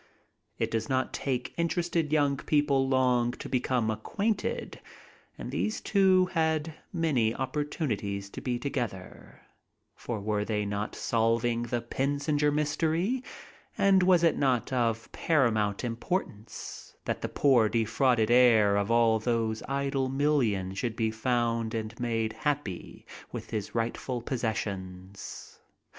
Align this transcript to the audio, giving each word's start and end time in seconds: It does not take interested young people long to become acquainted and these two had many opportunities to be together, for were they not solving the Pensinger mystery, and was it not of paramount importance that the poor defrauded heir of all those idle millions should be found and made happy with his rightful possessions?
It 0.57 0.71
does 0.71 0.89
not 0.89 1.13
take 1.13 1.53
interested 1.57 2.11
young 2.11 2.35
people 2.35 2.89
long 2.89 3.33
to 3.33 3.47
become 3.47 3.91
acquainted 3.91 4.81
and 5.37 5.51
these 5.51 5.79
two 5.79 6.25
had 6.33 6.73
many 6.91 7.35
opportunities 7.35 8.27
to 8.31 8.41
be 8.41 8.57
together, 8.57 9.41
for 9.95 10.19
were 10.19 10.43
they 10.43 10.65
not 10.65 10.95
solving 10.95 11.61
the 11.61 11.81
Pensinger 11.83 12.51
mystery, 12.51 13.23
and 13.77 14.01
was 14.01 14.23
it 14.23 14.39
not 14.39 14.73
of 14.73 15.11
paramount 15.11 15.83
importance 15.83 16.95
that 17.05 17.21
the 17.21 17.29
poor 17.29 17.69
defrauded 17.69 18.31
heir 18.31 18.77
of 18.77 18.89
all 18.89 19.19
those 19.19 19.61
idle 19.69 20.09
millions 20.09 20.79
should 20.79 20.95
be 20.95 21.11
found 21.11 21.75
and 21.75 21.99
made 21.99 22.33
happy 22.33 23.05
with 23.31 23.51
his 23.51 23.75
rightful 23.75 24.19
possessions? 24.23 25.59